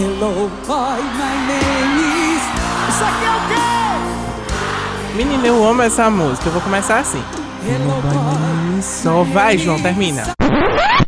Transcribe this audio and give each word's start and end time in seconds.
Hello, 0.00 0.48
boy, 0.64 1.02
my 1.18 1.36
name 1.48 1.98
is. 2.36 2.42
Isso 2.88 3.02
aqui 3.02 3.24
é 3.24 3.34
o 3.34 3.40
quê? 3.48 5.16
Menina, 5.16 5.44
eu 5.48 5.66
amo 5.66 5.82
essa 5.82 6.08
música. 6.08 6.46
Eu 6.46 6.52
vou 6.52 6.62
começar 6.62 7.00
assim. 7.00 7.20
Hello, 7.66 8.00
boy. 8.02 8.80
Só 8.80 9.24
vai, 9.24 9.58
João, 9.58 9.82
termina. 9.82 10.22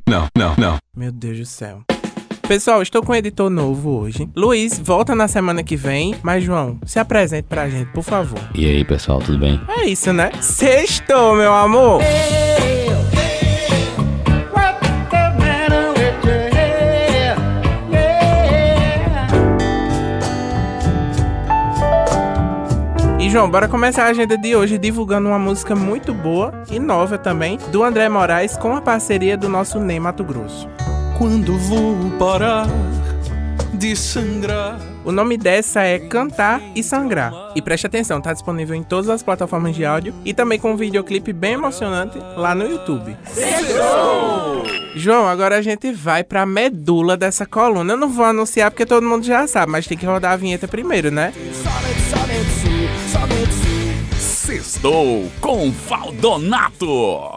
Não, 0.08 0.26
não, 0.37 0.56
não. 0.58 0.76
Meu 0.96 1.12
Deus 1.12 1.38
do 1.38 1.46
céu. 1.46 1.82
Pessoal, 2.48 2.82
estou 2.82 3.00
com 3.00 3.12
um 3.12 3.14
editor 3.14 3.48
novo 3.48 3.91
hoje. 3.91 4.29
Luiz, 4.34 4.77
volta 4.77 5.14
na 5.14 5.29
semana 5.29 5.62
que 5.62 5.77
vem. 5.77 6.16
Mas, 6.20 6.43
João, 6.43 6.77
se 6.84 6.98
apresente 6.98 7.46
pra 7.48 7.68
gente, 7.68 7.93
por 7.93 8.02
favor. 8.02 8.41
E 8.57 8.64
aí, 8.64 8.84
pessoal, 8.84 9.20
tudo 9.20 9.38
bem? 9.38 9.61
É 9.68 9.86
isso, 9.86 10.12
né? 10.12 10.32
Sextou, 10.41 11.36
meu 11.36 11.54
amor! 11.54 12.00
What 12.02 12.89
João, 23.41 23.51
bora 23.51 23.67
começar 23.67 24.05
a 24.05 24.09
agenda 24.09 24.37
de 24.37 24.55
hoje 24.55 24.77
divulgando 24.77 25.27
uma 25.27 25.39
música 25.39 25.75
muito 25.75 26.12
boa 26.12 26.62
e 26.71 26.79
nova 26.79 27.17
também, 27.17 27.57
do 27.73 27.83
André 27.83 28.07
Moraes, 28.07 28.55
com 28.55 28.77
a 28.77 28.83
parceria 28.83 29.35
do 29.35 29.49
nosso 29.49 29.80
Ney 29.80 29.99
Mato 29.99 30.23
Grosso. 30.23 30.69
Quando 31.16 31.57
vou 31.57 31.97
parar 32.19 32.66
de 33.73 33.97
sangrar. 33.97 34.90
O 35.04 35.10
nome 35.12 35.38
dessa 35.38 35.82
é 35.82 35.98
Cantar 35.98 36.60
e 36.74 36.82
Sangrar. 36.82 37.32
E 37.54 37.62
preste 37.62 37.86
atenção, 37.86 38.20
tá 38.20 38.32
disponível 38.32 38.74
em 38.74 38.82
todas 38.82 39.09
as 39.09 39.23
plataformas 39.23 39.74
de 39.74 39.84
áudio 39.84 40.14
e 40.24 40.34
também 40.34 40.59
com 40.59 40.73
um 40.73 40.76
videoclipe 40.76 41.32
bem 41.32 41.54
emocionante 41.54 42.18
lá 42.36 42.54
no 42.54 42.68
YouTube. 42.68 43.16
João, 44.95 45.26
agora 45.26 45.56
a 45.56 45.62
gente 45.62 45.92
vai 45.92 46.23
pra 46.23 46.45
medula 46.45 47.16
dessa 47.16 47.46
coluna. 47.46 47.95
Eu 47.95 47.96
não 47.96 48.09
vou 48.09 48.24
anunciar 48.24 48.70
porque 48.70 48.84
todo 48.84 49.06
mundo 49.06 49.24
já 49.24 49.46
sabe, 49.46 49.73
mas 49.73 49.86
tem 49.86 49.96
que 49.96 50.04
rodar 50.04 50.32
a 50.32 50.36
vinheta 50.36 50.68
primeiro, 50.68 51.10
né? 51.10 51.32
Sextou 54.51 55.30
com 55.40 55.70
Valdonato. 55.70 56.84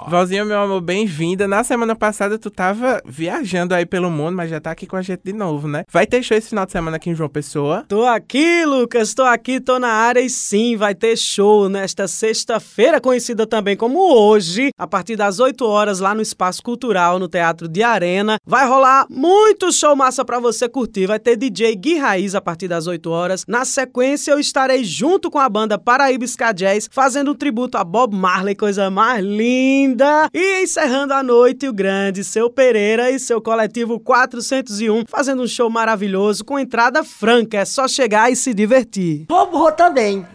Valzinho, 0.07 0.47
meu 0.47 0.59
amor, 0.59 0.81
bem-vinda. 0.81 1.47
Na 1.47 1.63
semana 1.63 1.95
passada 1.95 2.39
tu 2.39 2.49
tava 2.49 3.03
viajando 3.05 3.75
aí 3.75 3.85
pelo 3.85 4.09
mundo, 4.09 4.35
mas 4.35 4.49
já 4.49 4.59
tá 4.59 4.71
aqui 4.71 4.87
com 4.87 4.95
a 4.95 5.01
gente 5.03 5.21
de 5.23 5.31
novo, 5.31 5.67
né? 5.67 5.83
Vai 5.91 6.07
ter 6.07 6.23
show 6.23 6.35
esse 6.35 6.49
final 6.49 6.65
de 6.65 6.71
semana 6.71 6.97
aqui 6.97 7.11
em 7.11 7.15
João 7.15 7.29
Pessoa. 7.29 7.85
Tô 7.87 8.03
aqui, 8.03 8.65
Lucas, 8.65 9.13
tô 9.13 9.21
aqui, 9.21 9.59
tô 9.59 9.77
na 9.77 9.89
área 9.89 10.21
e 10.21 10.29
sim, 10.29 10.75
vai 10.75 10.95
ter 10.95 11.15
show 11.15 11.69
nesta 11.69 12.07
sexta-feira, 12.07 12.99
conhecida 12.99 13.45
também 13.45 13.77
como 13.77 13.99
hoje, 13.99 14.71
a 14.75 14.87
partir 14.87 15.15
das 15.15 15.39
8 15.39 15.63
horas 15.67 15.99
lá 15.99 16.15
no 16.15 16.21
Espaço 16.21 16.63
Cultural, 16.63 17.19
no 17.19 17.27
Teatro 17.27 17.67
de 17.67 17.83
Arena. 17.83 18.37
Vai 18.43 18.67
rolar 18.67 19.05
muito 19.07 19.71
show 19.71 19.95
massa 19.95 20.25
pra 20.25 20.39
você 20.39 20.67
curtir. 20.67 21.05
Vai 21.05 21.19
ter 21.19 21.35
DJ 21.35 21.75
Gui 21.75 21.99
Raiz 21.99 22.33
a 22.33 22.41
partir 22.41 22.67
das 22.67 22.87
8 22.87 23.07
horas. 23.11 23.45
Na 23.47 23.65
sequência, 23.65 24.31
eu 24.31 24.39
estarei 24.39 24.83
junto 24.83 25.29
com 25.29 25.37
a 25.37 25.47
banda 25.47 25.77
Paraíba 25.77 26.25
Ska 26.25 26.51
Jazz, 26.51 26.89
fazendo 27.03 27.31
um 27.31 27.35
tributo 27.35 27.77
a 27.77 27.83
Bob 27.83 28.15
Marley, 28.15 28.55
coisa 28.55 28.89
mais 28.89 29.21
linda. 29.21 30.29
E 30.33 30.63
encerrando 30.63 31.13
a 31.13 31.21
noite, 31.21 31.67
o 31.67 31.73
grande 31.73 32.23
Seu 32.23 32.49
Pereira 32.49 33.11
e 33.11 33.19
seu 33.19 33.41
coletivo 33.41 33.99
401, 33.99 35.03
fazendo 35.09 35.43
um 35.43 35.47
show 35.47 35.69
maravilhoso 35.69 36.45
com 36.45 36.57
entrada 36.57 37.03
franca. 37.03 37.57
É 37.57 37.65
só 37.65 37.89
chegar 37.89 38.31
e 38.31 38.37
se 38.37 38.53
divertir. 38.53 39.25
Bobo 39.27 39.69
também. 39.73 40.25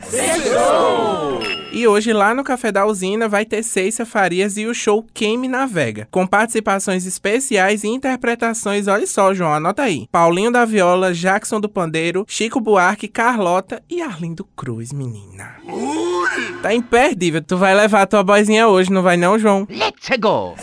E 1.70 1.86
hoje 1.86 2.12
lá 2.12 2.34
no 2.34 2.42
Café 2.42 2.72
da 2.72 2.86
Usina 2.86 3.28
vai 3.28 3.44
ter 3.44 3.62
Ceissa 3.62 4.06
Farias 4.06 4.56
e 4.56 4.66
o 4.66 4.74
show 4.74 5.04
Quem 5.12 5.36
Me 5.36 5.48
Navega, 5.48 6.08
com 6.10 6.26
participações 6.26 7.04
especiais 7.06 7.84
e 7.84 7.88
interpretações, 7.88 8.88
olha 8.88 9.06
só, 9.06 9.34
João, 9.34 9.52
anota 9.52 9.82
aí. 9.82 10.08
Paulinho 10.10 10.50
da 10.50 10.64
Viola, 10.64 11.12
Jackson 11.12 11.60
do 11.60 11.68
Pandeiro, 11.68 12.24
Chico 12.26 12.58
Buarque, 12.58 13.06
Carlota 13.06 13.82
e 13.88 14.00
Arlindo 14.00 14.46
Cruz, 14.56 14.92
menina. 14.92 15.56
Tá 16.62 16.72
imperdível, 16.72 17.42
tu 17.42 17.58
vai 17.58 17.74
levar 17.74 18.02
a 18.02 18.06
tua 18.06 18.22
boizinha 18.22 18.66
hoje, 18.66 18.90
não 18.90 19.02
vai 19.02 19.16
não, 19.18 19.38
João? 19.38 19.66
Let's 19.70 20.08
go. 20.18 20.54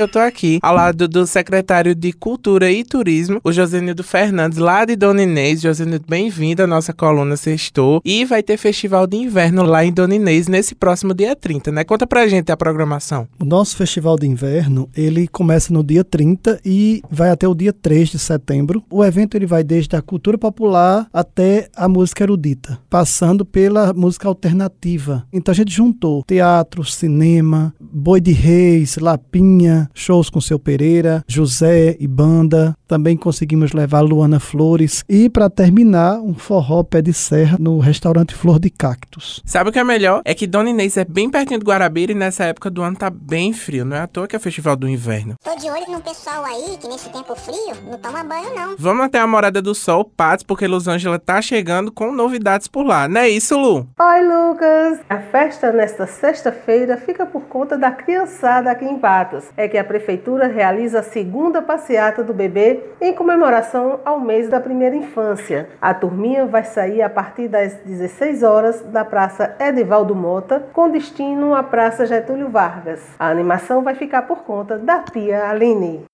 Eu 0.00 0.08
tô 0.08 0.18
aqui 0.18 0.58
ao 0.62 0.74
lado 0.74 1.06
do 1.06 1.26
secretário 1.26 1.94
de 1.94 2.10
Cultura 2.10 2.72
e 2.72 2.82
Turismo, 2.82 3.38
o 3.44 3.52
Josenildo 3.52 4.02
Fernandes, 4.02 4.56
lá 4.56 4.86
de 4.86 4.96
Dona 4.96 5.24
Inês. 5.24 5.60
Josenildo, 5.60 6.06
bem-vindo 6.08 6.62
à 6.62 6.66
nossa 6.66 6.90
coluna 6.94 7.36
Sextou. 7.36 8.00
E 8.02 8.24
vai 8.24 8.42
ter 8.42 8.56
festival 8.56 9.06
de 9.06 9.18
inverno 9.18 9.62
lá 9.62 9.84
em 9.84 9.92
Dona 9.92 10.14
Inês 10.14 10.48
nesse 10.48 10.74
próximo 10.74 11.12
dia 11.12 11.36
30, 11.36 11.70
né? 11.70 11.84
Conta 11.84 12.06
pra 12.06 12.26
gente 12.26 12.50
a 12.50 12.56
programação. 12.56 13.28
O 13.38 13.44
nosso 13.44 13.76
festival 13.76 14.16
de 14.18 14.26
inverno, 14.26 14.88
ele 14.96 15.28
começa 15.28 15.70
no 15.70 15.84
dia 15.84 16.02
30 16.02 16.62
e 16.64 17.02
vai 17.10 17.28
até 17.28 17.46
o 17.46 17.54
dia 17.54 17.70
3 17.74 18.08
de 18.08 18.18
setembro. 18.18 18.82
O 18.88 19.04
evento 19.04 19.36
ele 19.36 19.44
vai 19.44 19.62
desde 19.62 19.94
a 19.96 20.00
cultura 20.00 20.38
popular 20.38 21.08
até 21.12 21.68
a 21.76 21.86
música 21.86 22.24
erudita, 22.24 22.78
passando 22.88 23.44
pela 23.44 23.92
música 23.92 24.26
alternativa. 24.26 25.26
Então 25.30 25.52
a 25.52 25.54
gente 25.54 25.70
juntou 25.70 26.24
teatro, 26.26 26.82
cinema, 26.86 27.74
Boi 27.78 28.18
de 28.18 28.32
Reis, 28.32 28.96
Lapinha, 28.96 29.89
shows 29.94 30.30
com 30.30 30.40
seu 30.40 30.58
Pereira, 30.58 31.24
José 31.26 31.96
e 31.98 32.06
banda. 32.06 32.76
Também 32.90 33.16
conseguimos 33.16 33.72
levar 33.72 34.00
Luana 34.00 34.40
Flores 34.40 35.04
e 35.08 35.30
para 35.30 35.48
terminar 35.48 36.18
um 36.18 36.34
forró 36.34 36.82
pé 36.82 37.00
de 37.00 37.12
serra 37.12 37.56
no 37.56 37.78
restaurante 37.78 38.34
Flor 38.34 38.58
de 38.58 38.68
Cactos. 38.68 39.40
Sabe 39.44 39.70
o 39.70 39.72
que 39.72 39.78
é 39.78 39.84
melhor? 39.84 40.22
É 40.24 40.34
que 40.34 40.44
Dona 40.44 40.70
Inês 40.70 40.96
é 40.96 41.04
bem 41.04 41.30
pertinho 41.30 41.60
do 41.60 41.66
Guarabira 41.66 42.10
e 42.10 42.16
nessa 42.16 42.46
época 42.46 42.68
do 42.68 42.82
ano 42.82 42.96
tá 42.96 43.08
bem 43.08 43.52
frio. 43.52 43.84
Não 43.84 43.96
é 43.96 44.00
à 44.00 44.08
toa 44.08 44.26
que 44.26 44.34
é 44.34 44.38
o 44.40 44.42
festival 44.42 44.74
do 44.74 44.88
inverno. 44.88 45.36
Tô 45.40 45.54
de 45.54 45.70
olho 45.70 45.88
no 45.88 46.00
pessoal 46.00 46.44
aí 46.44 46.76
que 46.80 46.88
nesse 46.88 47.08
tempo 47.10 47.36
frio 47.36 47.76
não 47.88 47.96
toma 47.96 48.24
banho 48.24 48.52
não. 48.56 48.74
Vamos 48.76 49.04
até 49.04 49.20
a 49.20 49.26
Morada 49.28 49.62
do 49.62 49.72
Sol, 49.72 50.04
Patos, 50.04 50.44
porque 50.44 50.66
Los 50.66 50.88
Angeles 50.88 51.20
tá 51.24 51.40
chegando 51.40 51.92
com 51.92 52.10
novidades 52.10 52.66
por 52.66 52.82
lá. 52.82 53.06
Não 53.06 53.20
é 53.20 53.28
isso, 53.28 53.56
Lu? 53.56 53.86
Oi, 54.00 54.20
Lucas! 54.24 54.98
A 55.08 55.18
festa 55.18 55.70
nesta 55.70 56.08
sexta-feira 56.08 56.96
fica 56.96 57.24
por 57.24 57.42
conta 57.42 57.78
da 57.78 57.92
criançada 57.92 58.68
aqui 58.68 58.84
em 58.84 58.98
Patos. 58.98 59.44
É 59.56 59.68
que 59.68 59.78
a 59.78 59.84
prefeitura 59.84 60.48
realiza 60.48 60.98
a 60.98 61.04
segunda 61.04 61.62
passeata 61.62 62.24
do 62.24 62.34
bebê 62.34 62.79
em 63.00 63.14
comemoração 63.14 64.00
ao 64.04 64.20
mês 64.20 64.48
da 64.48 64.60
primeira 64.60 64.96
infância. 64.96 65.68
A 65.80 65.92
turminha 65.94 66.46
vai 66.46 66.64
sair 66.64 67.02
a 67.02 67.10
partir 67.10 67.48
das 67.48 67.74
16 67.84 68.42
horas 68.42 68.80
da 68.82 69.04
Praça 69.04 69.56
Edivaldo 69.60 70.14
Mota, 70.14 70.66
com 70.72 70.90
destino 70.90 71.54
à 71.54 71.62
Praça 71.62 72.06
Getúlio 72.06 72.48
Vargas. 72.48 73.00
A 73.18 73.28
animação 73.28 73.82
vai 73.82 73.94
ficar 73.94 74.22
por 74.22 74.44
conta 74.44 74.78
da 74.78 75.00
tia 75.00 75.48
Aline. 75.48 76.04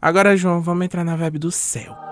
Agora, 0.00 0.36
João, 0.36 0.60
vamos 0.60 0.84
entrar 0.84 1.04
na 1.04 1.16
vibe 1.16 1.38
do 1.38 1.50
céu. 1.50 2.05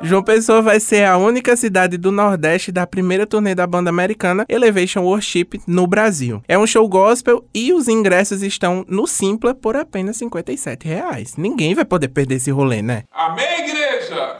João 0.00 0.22
Pessoa 0.22 0.62
vai 0.62 0.78
ser 0.78 1.04
a 1.04 1.16
única 1.16 1.56
cidade 1.56 1.96
do 1.96 2.12
Nordeste 2.12 2.70
da 2.70 2.86
primeira 2.86 3.26
turnê 3.26 3.54
da 3.54 3.66
banda 3.66 3.90
americana 3.90 4.44
Elevation 4.48 5.02
Worship 5.02 5.60
no 5.66 5.86
Brasil. 5.86 6.42
É 6.46 6.56
um 6.56 6.66
show 6.66 6.88
gospel 6.88 7.44
e 7.52 7.72
os 7.72 7.88
ingressos 7.88 8.42
estão 8.42 8.84
no 8.88 9.06
Simpla 9.06 9.54
por 9.54 9.76
apenas 9.76 10.16
57 10.18 10.86
reais. 10.86 11.34
Ninguém 11.36 11.74
vai 11.74 11.84
poder 11.84 12.08
perder 12.08 12.36
esse 12.36 12.50
rolê, 12.50 12.80
né? 12.80 13.02
Amém, 13.12 13.68
igreja? 13.68 14.36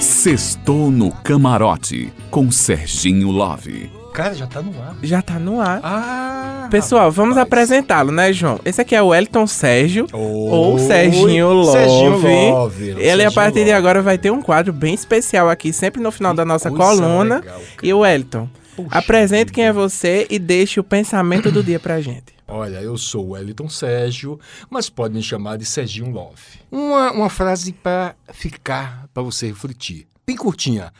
Sextou 0.00 0.90
no 0.90 1.10
camarote 1.10 2.12
com 2.30 2.50
Serginho 2.50 3.30
Love. 3.30 3.90
Cara, 4.12 4.34
já 4.34 4.46
tá 4.46 4.62
no 4.62 4.70
ar. 4.80 4.96
Já 5.02 5.22
tá 5.22 5.38
no 5.38 5.60
ar. 5.60 5.80
Ah! 5.82 6.39
Pessoal, 6.70 7.10
vamos 7.10 7.36
apresentá-lo, 7.36 8.12
né, 8.12 8.32
João? 8.32 8.60
Esse 8.64 8.80
aqui 8.80 8.94
é 8.94 9.02
o 9.02 9.12
Elton 9.14 9.46
Sérgio, 9.46 10.06
ou 10.12 10.74
Oi, 10.74 10.80
Serginho 10.80 11.48
Love. 11.52 11.72
Serginho 11.72 12.50
Love, 12.52 12.84
Ele, 12.90 13.00
a 13.00 13.04
Serginho 13.04 13.32
partir 13.32 13.54
de 13.54 13.60
Love. 13.60 13.72
agora, 13.72 14.02
vai 14.02 14.16
ter 14.16 14.30
um 14.30 14.40
quadro 14.40 14.72
bem 14.72 14.94
especial 14.94 15.48
aqui, 15.50 15.72
sempre 15.72 16.00
no 16.00 16.12
final 16.12 16.32
da 16.32 16.44
nossa 16.44 16.70
coluna. 16.70 17.36
legal, 17.40 17.60
e 17.82 17.92
o 17.92 18.06
Elton, 18.06 18.48
Puxa 18.76 18.88
apresente 18.92 19.52
quem 19.52 19.64
é 19.64 19.72
vida. 19.72 19.80
você 19.82 20.26
e 20.30 20.38
deixe 20.38 20.78
o 20.78 20.84
pensamento 20.84 21.50
do 21.50 21.62
dia 21.62 21.80
pra 21.80 22.00
gente. 22.00 22.32
Olha, 22.46 22.78
eu 22.78 22.96
sou 22.96 23.26
o 23.26 23.30
Wellington 23.30 23.68
Sérgio, 23.68 24.38
mas 24.68 24.88
pode 24.88 25.14
me 25.14 25.22
chamar 25.22 25.56
de 25.58 25.64
Serginho 25.64 26.10
Love. 26.10 26.40
Uma, 26.70 27.10
uma 27.12 27.30
frase 27.30 27.72
para 27.72 28.14
ficar, 28.32 29.06
para 29.12 29.22
você 29.22 29.46
refletir. 29.48 30.06
Bem 30.26 30.36
curtinha. 30.36 30.92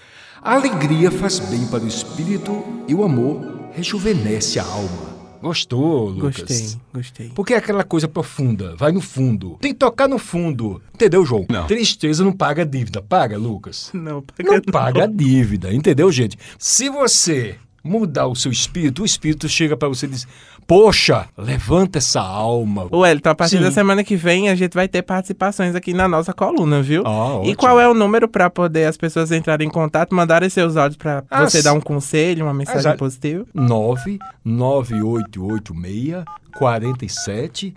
A 0.42 0.54
alegria 0.54 1.10
faz 1.10 1.38
bem 1.38 1.66
para 1.66 1.84
o 1.84 1.88
espírito 1.88 2.64
e 2.88 2.94
o 2.94 3.04
amor 3.04 3.68
rejuvenesce 3.72 4.58
a 4.58 4.64
alma. 4.64 5.19
Gostou, 5.42 6.08
Lucas? 6.08 6.40
Gostei, 6.40 6.80
gostei. 6.92 7.32
Porque 7.34 7.54
é 7.54 7.56
aquela 7.56 7.84
coisa 7.84 8.06
profunda, 8.06 8.76
vai 8.76 8.92
no 8.92 9.00
fundo. 9.00 9.56
Tem 9.60 9.72
que 9.72 9.78
tocar 9.78 10.08
no 10.08 10.18
fundo. 10.18 10.82
Entendeu, 10.94 11.24
João? 11.24 11.46
Não. 11.48 11.66
Tristeza 11.66 12.22
não 12.22 12.32
paga 12.32 12.64
dívida. 12.64 13.00
Paga, 13.00 13.38
Lucas? 13.38 13.90
Não, 13.94 14.22
paga 14.22 14.52
Não 14.52 14.60
paga 14.60 15.04
a 15.04 15.06
dívida, 15.06 15.72
entendeu, 15.72 16.12
gente? 16.12 16.38
Se 16.58 16.88
você 16.88 17.56
mudar 17.82 18.26
o 18.26 18.34
seu 18.34 18.50
espírito, 18.52 19.02
o 19.02 19.04
espírito 19.04 19.48
chega 19.48 19.76
para 19.76 19.88
você 19.88 20.06
e 20.06 20.10
diz: 20.10 20.26
Poxa, 20.66 21.26
levanta 21.36 21.98
essa 21.98 22.20
alma. 22.20 22.86
O 22.90 23.04
Elton, 23.04 23.28
a 23.30 23.34
partir 23.34 23.58
Sim. 23.58 23.64
da 23.64 23.70
semana 23.72 24.02
que 24.04 24.16
vem 24.16 24.48
a 24.48 24.54
gente 24.54 24.74
vai 24.74 24.86
ter 24.88 25.02
participações 25.02 25.74
aqui 25.74 25.92
na 25.92 26.06
nossa 26.08 26.32
coluna, 26.32 26.80
viu? 26.82 27.02
Ah, 27.06 27.40
e 27.44 27.54
qual 27.54 27.78
é 27.80 27.88
o 27.88 27.94
número 27.94 28.28
pra 28.28 28.48
poder 28.50 28.86
as 28.86 28.96
pessoas 28.96 29.30
entrarem 29.32 29.66
em 29.66 29.70
contato, 29.70 30.14
mandarem 30.14 30.48
seus 30.48 30.76
áudios 30.76 30.96
pra 30.96 31.24
Ah, 31.30 31.48
você 31.48 31.62
dar 31.62 31.72
um 31.72 31.80
conselho, 31.80 32.44
uma 32.46 32.54
mensagem 32.54 32.80
Exato. 32.80 32.98
positiva? 32.98 33.44
99886 33.54 36.24
47 36.56 37.74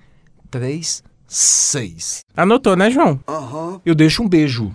37 0.51 1.13
6. 1.25 2.19
Anotou, 2.37 2.75
né, 2.75 2.91
João? 2.91 3.19
Eu 3.83 3.95
deixo 3.95 4.21
um 4.21 4.29
beijo. 4.29 4.71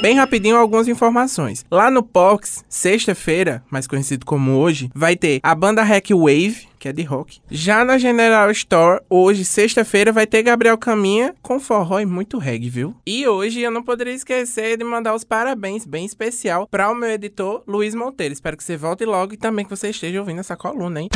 Bem 0.00 0.16
rapidinho, 0.16 0.56
algumas 0.56 0.88
informações. 0.88 1.64
Lá 1.70 1.90
no 1.90 2.02
Pox, 2.02 2.64
sexta-feira, 2.68 3.62
mais 3.70 3.86
conhecido 3.86 4.24
como 4.24 4.58
hoje, 4.58 4.90
vai 4.94 5.16
ter 5.16 5.40
a 5.42 5.54
banda 5.54 5.82
Hack 5.82 6.10
Wave, 6.10 6.68
que 6.78 6.88
é 6.88 6.92
de 6.92 7.02
rock. 7.02 7.40
Já 7.50 7.84
na 7.84 7.98
General 7.98 8.50
Store, 8.52 9.00
hoje, 9.10 9.44
sexta-feira, 9.44 10.12
vai 10.12 10.26
ter 10.26 10.42
Gabriel 10.42 10.78
Caminha 10.78 11.34
com 11.42 11.58
forró 11.58 11.98
e 11.98 12.06
muito 12.06 12.38
reggae, 12.38 12.70
viu? 12.70 12.94
E 13.04 13.26
hoje 13.26 13.60
eu 13.60 13.70
não 13.70 13.82
poderia 13.82 14.14
esquecer 14.14 14.76
de 14.76 14.84
mandar 14.84 15.14
os 15.14 15.24
parabéns 15.24 15.84
bem 15.84 16.06
especial 16.06 16.68
para 16.68 16.90
o 16.90 16.94
meu 16.94 17.10
editor 17.10 17.62
Luiz 17.66 17.94
Monteiro. 17.94 18.32
Espero 18.32 18.56
que 18.56 18.62
você 18.62 18.76
volte 18.76 19.04
logo 19.04 19.34
e 19.34 19.36
também 19.36 19.64
que 19.64 19.70
você 19.70 19.90
esteja 19.90 20.20
ouvindo 20.20 20.40
essa 20.40 20.56
coluna, 20.56 21.00
hein? 21.00 21.08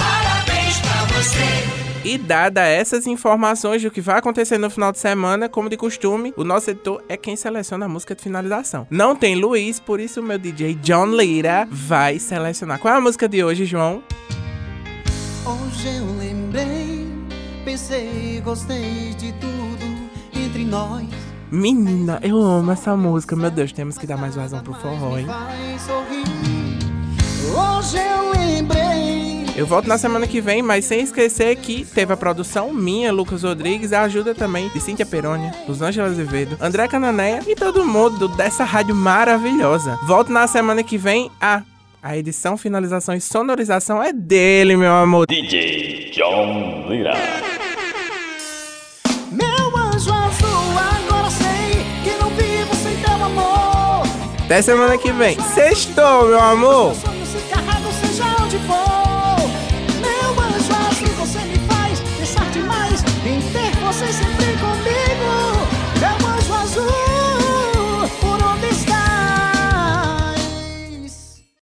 E 2.05 2.19
dada 2.19 2.63
essas 2.63 3.07
informações 3.07 3.81
do 3.81 3.89
que 3.89 4.01
vai 4.01 4.19
acontecer 4.19 4.59
no 4.59 4.69
final 4.69 4.91
de 4.91 4.99
semana, 4.99 5.49
como 5.49 5.71
de 5.71 5.77
costume, 5.77 6.35
o 6.37 6.43
nosso 6.43 6.69
editor 6.69 7.01
é 7.09 7.17
quem 7.17 7.37
seleciona 7.37 7.87
a 7.87 7.89
música 7.89 8.13
de 8.13 8.21
finalização. 8.25 8.89
Não 8.91 9.15
tem 9.15 9.37
Luiz, 9.37 9.79
por 9.79 10.01
isso 10.01 10.21
o 10.21 10.23
meu 10.23 10.37
DJ 10.37 10.75
John 10.83 11.07
Lira 11.07 11.65
vai 11.71 12.19
selecionar. 12.19 12.81
Qual 12.81 12.93
é 12.93 12.97
a 12.97 13.01
música 13.01 13.29
de 13.29 13.45
hoje, 13.45 13.65
João? 13.65 14.03
Hoje 15.47 15.97
eu 15.97 16.17
lembrei, 16.19 17.07
pensei, 17.65 18.41
gostei 18.45 19.15
de 19.17 19.33
tudo 19.35 19.87
entre 20.35 20.65
nós. 20.65 21.07
Menina, 21.53 22.19
eu 22.21 22.37
amo 22.37 22.73
essa 22.73 22.97
música. 22.97 23.37
Meu 23.37 23.51
Deus, 23.51 23.73
temos 23.73 23.97
que 23.97 24.09
dar 24.09 24.17
mais 24.17 24.35
vazão 24.35 24.61
pro 24.61 24.75
forró, 24.75 25.19
hein? 25.19 25.27
Hoje 27.55 27.99
eu 27.99 28.33
lembrei. 28.33 28.82
Eu 29.55 29.67
volto 29.67 29.87
na 29.87 29.99
semana 29.99 30.27
que 30.27 30.41
vem, 30.41 30.63
mas 30.63 30.87
sem 30.87 31.03
esquecer 31.03 31.55
que 31.57 31.85
teve 31.85 32.11
a 32.11 32.17
produção 32.17 32.73
minha, 32.73 33.13
Lucas 33.13 33.43
Rodrigues, 33.43 33.93
a 33.93 34.03
ajuda 34.03 34.35
também 34.35 34.71
de 34.71 34.81
Cíntia 34.81 35.05
Perônia, 35.05 35.55
Rosângela 35.67 36.09
Azevedo, 36.09 36.57
André 36.59 36.89
Cananéia 36.89 37.41
e 37.47 37.55
todo 37.55 37.85
mundo 37.85 38.29
dessa 38.29 38.65
rádio 38.65 38.95
maravilhosa. 38.95 39.99
Volto 40.05 40.33
na 40.33 40.47
semana 40.47 40.83
que 40.83 40.97
vem. 40.97 41.31
Ah, 41.39 41.63
a 42.03 42.17
edição, 42.17 42.57
finalização 42.57 43.15
e 43.15 43.21
sonorização 43.21 44.03
é 44.03 44.11
dele, 44.11 44.75
meu 44.75 44.93
amor. 44.93 45.27
DJ 45.29 46.11
John 46.15 46.87
Lira. 46.89 47.13
Meu 49.31 49.77
anjo 49.77 50.11
azul, 50.13 50.79
agora 50.79 51.31
sei 51.31 51.85
que 52.03 52.23
não 52.23 52.31
vivo 52.31 52.75
sem 52.75 52.97
teu 52.97 53.23
amor. 53.23 54.03
Até 54.47 54.63
semana 54.63 54.97
que 54.97 55.13
vem. 55.13 55.39
Sextou, 55.39 56.29
meu 56.29 56.41
amor. 56.41 57.12